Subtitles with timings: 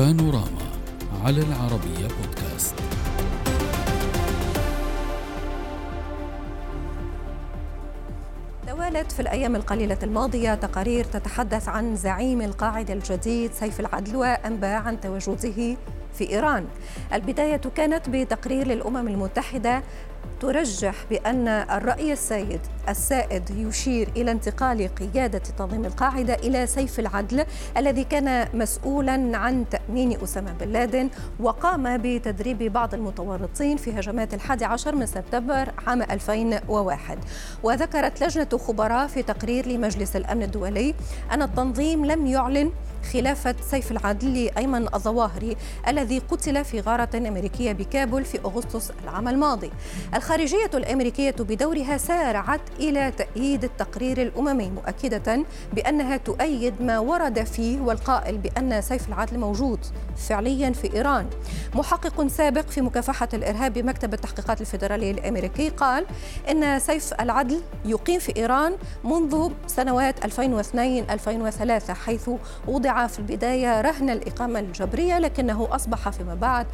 [0.00, 0.70] بانوراما
[1.24, 2.74] على العربية بودكاست.
[8.66, 15.00] توالت في الأيام القليلة الماضية تقارير تتحدث عن زعيم القاعدة الجديد سيف العدل وأنباء عن
[15.00, 15.76] تواجده
[16.14, 16.66] في إيران.
[17.12, 19.82] البداية كانت بتقرير للأمم المتحدة
[20.40, 27.44] ترجح بأن الرأي السائد السائد يشير إلى انتقال قيادة تنظيم القاعدة إلى سيف العدل
[27.76, 31.08] الذي كان مسؤولا عن تأمين أسامة بن لادن
[31.40, 37.18] وقام بتدريب بعض المتورطين في هجمات الحادي عشر من سبتمبر عام 2001
[37.62, 40.94] وذكرت لجنة خبراء في تقرير لمجلس الأمن الدولي
[41.32, 42.72] أن التنظيم لم يعلن
[43.12, 45.56] خلافة سيف العدل لأيمن الظواهري
[45.88, 49.70] الذي قتل في غارة أمريكية بكابول في أغسطس العام الماضي.
[50.14, 58.38] الخارجية الأمريكية بدورها سارعت إلى تأييد التقرير الأممي مؤكدة بأنها تؤيد ما ورد فيه والقائل
[58.38, 59.78] بأن سيف العدل موجود
[60.28, 61.26] فعليا في إيران.
[61.74, 66.06] محقق سابق في مكافحة الإرهاب بمكتب التحقيقات الفيدرالي الأمريكي قال
[66.50, 72.30] إن سيف العدل يقيم في إيران منذ سنوات 2002-2003 حيث
[72.68, 76.66] وضع في البداية رهن الإقامة الجبرية لكنه أصبح فيما بعد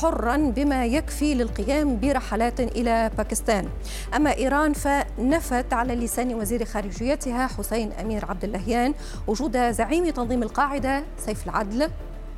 [0.00, 3.68] حرا بما يكفي للقيام برحلات إلى باكستان.
[4.16, 8.94] أما إيران فنفت على لسان وزير خارجيتها حسين أمير عبد اللهيان
[9.26, 11.90] وجود زعيم تنظيم القاعدة سيف العدل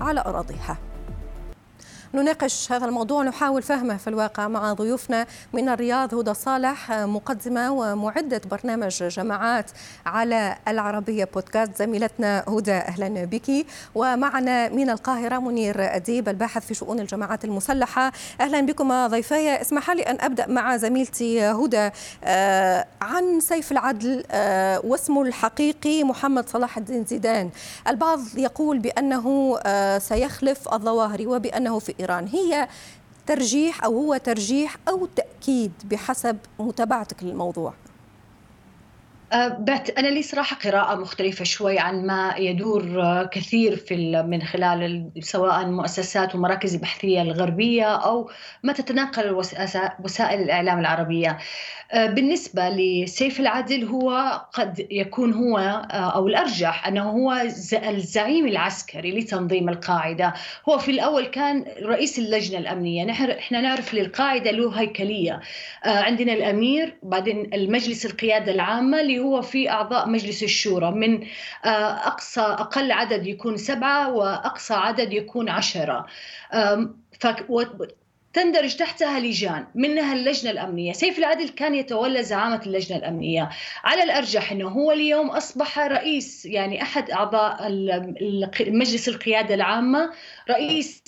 [0.00, 0.91] على أراضيها.
[2.14, 8.40] نناقش هذا الموضوع نحاول فهمه في الواقع مع ضيوفنا من الرياض هدى صالح مقدمة ومعدة
[8.50, 9.70] برنامج جماعات
[10.06, 11.76] على العربية بودكاست.
[11.76, 13.66] زميلتنا هدى أهلا بك.
[13.94, 18.12] ومعنا من القاهرة منير أديب الباحث في شؤون الجماعات المسلحة.
[18.40, 21.90] أهلا بكم ضيفي اسمح لي أن أبدأ مع زميلتي هدى.
[22.24, 27.50] آه، عن سيف العدل آه، واسمه الحقيقي محمد صلاح الدين زيدان.
[27.88, 32.28] البعض يقول بأنه آه، سيخلف الظواهري وبأنه في إيران.
[32.28, 32.68] هي
[33.26, 37.74] ترجيح أو هو ترجيح أو تأكيد بحسب متابعتك للموضوع.
[39.32, 39.64] أه،
[39.98, 45.66] أنا لي صراحة قراءة مختلفة شوي عن ما يدور أه، كثير في من خلال سواء
[45.66, 48.30] مؤسسات ومراكز البحثية الغربية أو
[48.62, 49.30] ما تتناقل
[50.04, 51.38] وسائل الإعلام العربية.
[51.92, 55.58] أه، بالنسبة لسيف العدل هو قد يكون هو
[55.90, 57.32] أو الأرجح أنه هو
[57.88, 60.34] الزعيم العسكري لتنظيم القاعدة.
[60.68, 63.04] هو في الأول كان رئيس اللجنة الأمنية.
[63.04, 65.40] نحن إحنا نعرف للقاعدة له هيكلية.
[65.84, 70.90] عندنا الأمير بعدين المجلس القيادة العامة اللي هو في أعضاء مجلس الشورى.
[70.90, 71.22] من
[71.64, 71.68] آه،
[72.06, 76.06] أقصى أقل عدد يكون سبعة وأقصى عدد يكون عشرة.
[78.32, 80.92] تندرج تحتها لجان منها اللجنة الأمنية.
[80.92, 83.50] سيف العدل كان يتولى زعامة اللجنة الأمنية.
[83.84, 87.56] على الأرجح أنه هو اليوم أصبح رئيس يعني أحد أعضاء
[88.60, 90.10] مجلس القيادة العامة
[90.50, 91.02] رئيس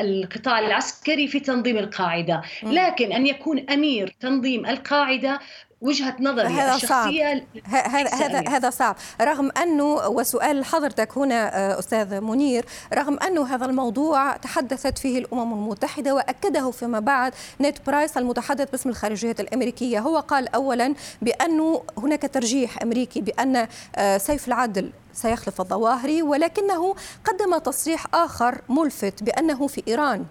[0.00, 5.40] القطاع العسكري في تنظيم القاعدة، لكن أن يكون أمير تنظيم القاعدة
[5.80, 8.96] وجهة نظري هذا الشخصية هذا هذا هذا صعب.
[9.20, 12.64] رغم أنه وسؤال حضرتك هنا آه، أستاذ منير
[12.94, 18.88] رغم انه هذا الموضوع تحدثت فيه الأمم المتحدة وأكده فيما بعد نيت برايس المتحدث باسم
[18.88, 26.22] الخارجية الأمريكية هو قال اولا بانه هناك ترجيح أمريكي بأن آه، سيف العدل سيخلف الظواهري
[26.22, 30.26] ولكنه قدم تصريح آخر ملفت بأنه في إيران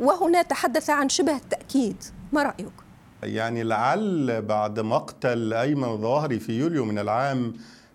[0.00, 2.85] وهنا تحدث عن شبه التاكيد ما رأيك؟
[3.22, 7.52] يعني لعل بعد مقتل أيمن الظواهري في يوليو من العام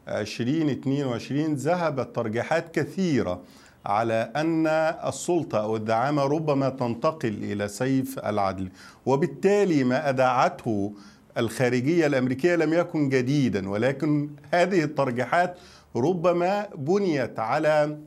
[0.08, 3.42] 2022 ذهبت ترجيحات كثيرة
[3.86, 4.68] على أن
[5.08, 8.70] السلطة أو الدعامة ربما تنتقل إلى سيف العدل.
[9.06, 10.94] وبالتالي ما أدعته
[11.38, 15.58] الخارجية الأمريكية لم يكن جديدا ولكن هذه الترجيحات
[15.96, 17.98] ربما بنيت على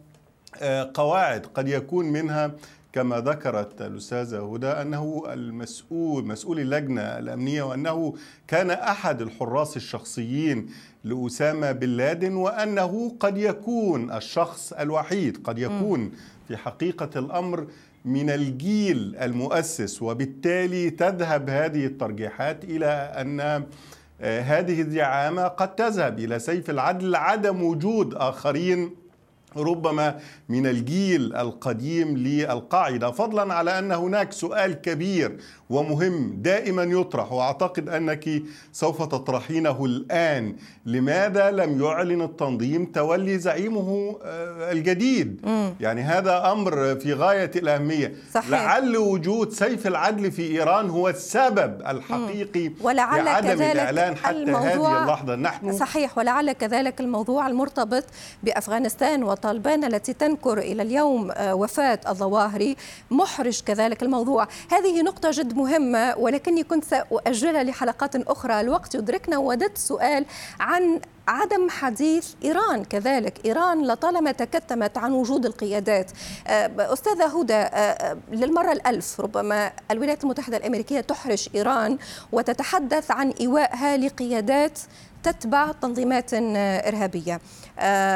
[0.62, 2.50] آه، قواعد قد يكون منها
[2.94, 8.14] كما ذكرت الأستاذة هدى أنه المسؤول مسؤول اللجنة الأمنية وأنه
[8.48, 10.66] كان أحد الحراس الشخصيين
[11.04, 16.12] لأسامة بن لادن وأنه قد يكون الشخص الوحيد قد يكون
[16.48, 17.66] في حقيقة الأمر
[18.04, 23.40] من الجيل المؤسس وبالتالي تذهب هذه الترجيحات إلى أن
[24.20, 29.03] آه، هذه الزعامة قد تذهب إلى سيف العدل عدم وجود آخرين
[29.56, 30.18] ربما
[30.48, 33.10] من الجيل القديم للقاعدة.
[33.10, 35.36] فضلا على أن هناك سؤال كبير
[35.70, 38.42] ومهم دائما يطرح وأعتقد أنك
[38.72, 40.56] سوف تطرحينه الآن.
[40.86, 45.74] لماذا لم يعلن التنظيم تولي زعيمه آه، الجديد؟ مم.
[45.80, 48.14] يعني هذا أمر في غاية الأهمية.
[48.34, 48.50] صحيح.
[48.50, 55.02] لعل وجود سيف العدل في إيران هو السبب الحقيقي ولعل عدم كذلك الإعلان حتى هذه
[55.02, 55.36] اللحظة.
[55.36, 58.04] نحن صحيح ولعل كذلك الموضوع المرتبط
[58.42, 62.76] بأفغانستان طالبان التي تنكر إلى اليوم وفاة الظواهري
[63.10, 64.48] محرج كذلك الموضوع.
[64.70, 68.60] هذه نقطة جد مهمة ولكني كنت سأؤجلها لحلقات أخرى.
[68.60, 70.26] الوقت يدركنا وددت سؤال
[70.60, 72.84] عن عدم حديث إيران.
[72.84, 76.10] كذلك إيران لطالما تكتمت عن وجود القيادات.
[76.78, 77.66] أستاذة هدى
[78.32, 81.98] للمرة الألف ربما الولايات المتحدة الأمريكية تحرج إيران
[82.32, 84.78] وتتحدث عن إيوائها لقيادات
[85.24, 87.40] تتبع تنظيمات إرهابية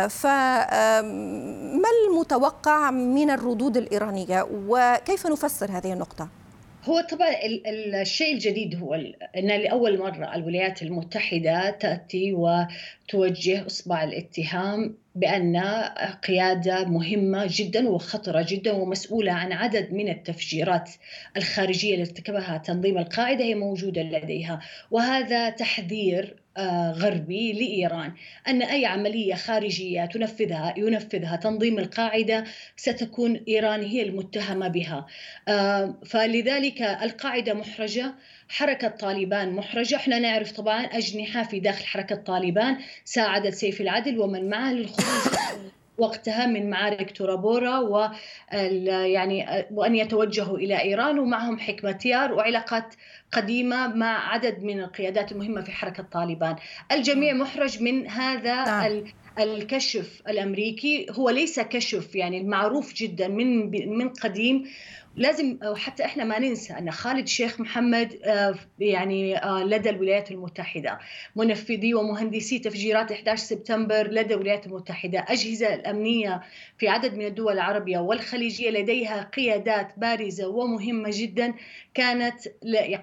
[0.08, 6.28] فما المتوقع من الردود الإيرانية وكيف نفسر هذه النقطة؟
[6.84, 7.28] هو طبعا
[8.02, 8.94] الشيء الجديد هو
[9.36, 15.56] إن لأول مرة الولايات المتحدة تأتي وتوجه إصبع الاتهام بأن
[16.28, 20.90] قيادة مهمة جدا وخطرة جدا ومسؤولة عن عدد من التفجيرات
[21.36, 24.60] الخارجية اللي ارتكبها تنظيم القاعدة هي موجودة لديها.
[24.90, 26.36] وهذا تحذير
[26.92, 28.12] غربي لإيران
[28.48, 32.44] أن أي عملية خارجية تنفذها ينفذها تنظيم القاعدة
[32.76, 35.06] ستكون إيران هي المتهمة بها.
[36.06, 38.14] فلذلك القاعدة محرجة.
[38.48, 39.96] حركة طالبان محرجة.
[39.96, 45.38] إحنا نعرف طبعا أجنحة في داخل حركة طالبان ساعدت سيف العدل ومن معه للخروج
[45.98, 48.10] وقتها من معارك تورابورا و
[48.52, 52.94] يعني وأن يتوجهوا إلى إيران ومعهم حكمتيار وعلاقات
[53.32, 56.56] قديمة مع عدد من القيادات المهمة في حركة طالبان،
[56.92, 59.04] الجميع محرج من هذا نعم.
[59.38, 64.64] الكشف الأمريكي هو ليس كشف يعني المعروف جدا من من قديم.
[65.16, 68.18] لازم حتى إحنا ما ننسى أن خالد شيخ محمد
[68.78, 70.98] يعني لدى الولايات المتحدة.
[71.36, 75.24] منفذي ومهندسي تفجيرات 11 سبتمبر لدى الولايات المتحدة.
[75.28, 76.42] أجهزة الأمنية
[76.78, 81.54] في عدد من الدول العربية والخليجية لديها قيادات بارزة ومهمة جدا.
[81.94, 82.40] كانت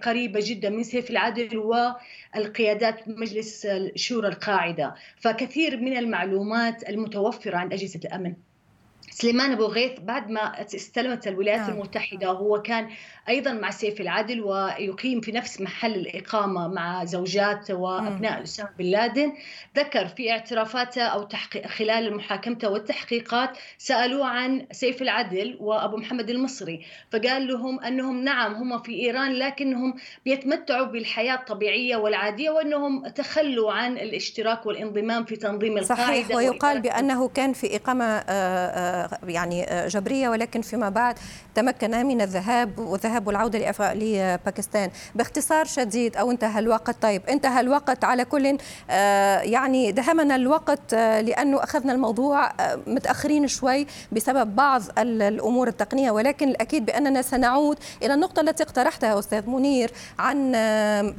[0.03, 4.95] قريبة جدا من سيف العدل والقيادات مجلس شورى القاعدة.
[5.17, 6.24] فكثير من المعلومات
[6.89, 8.35] المتوفرة عند أجهزة الأمن.
[9.15, 11.69] سليمان أبو غيث بعد ما استلمت الولايات نعم.
[11.69, 12.89] المتحدة وهو كان
[13.29, 19.33] أيضا مع سيف العدل ويقيم في نفس محل الإقامة مع زوجات وأبناء أسامة بن لادن
[19.77, 26.85] ذكر في اعترافاته أو تحقيق خلال محاكمته والتحقيقات سالوه عن سيف العدل وأبو محمد المصري
[27.11, 29.95] فقال لهم أنهم نعم هم في إيران لكنهم
[30.25, 37.27] بيتمتعوا بالحياة الطبيعية والعادية وأنهم تخلوا عن الاشتراك والانضمام في تنظيم القاعدة صحيح ويقال بأنه
[37.27, 38.23] كان في إقامة
[39.27, 41.15] يعني جبرية ولكن فيما بعد
[41.55, 44.89] تمكن من الذهاب والذهاب والعوده لباكستان.
[45.15, 47.01] باختصار شديد أو انتهى الوقت.
[47.01, 48.57] طيب انتهى الوقت على كل
[49.43, 52.51] يعني دهمنا الوقت لأنه أخذنا الموضوع
[52.87, 56.11] متأخرين شوي بسبب بعض الأمور التقنية.
[56.11, 60.55] ولكن الأكيد بأننا سنعود إلى النقطة التي اقترحتها أستاذ منير عن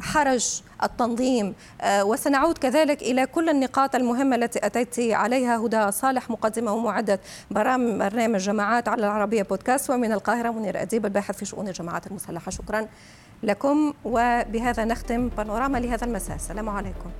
[0.00, 1.55] حرج التنظيم.
[1.84, 7.20] وسنعود كذلك إلى كل النقاط المهمة التي أتيت عليها هدى صالح مقدمة ومعدة
[7.50, 9.90] برنامج جماعات على العربية بودكاست.
[9.90, 12.50] ومن القاهرة منير أديب الباحث في شؤون الجماعات المسلحة.
[12.50, 12.87] شكرا
[13.43, 13.93] لكم.
[14.05, 16.37] وبهذا نختم بانوراما لهذا المساء.
[16.37, 17.11] السلام عليكم.